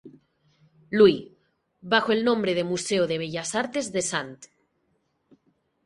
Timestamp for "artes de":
3.53-3.99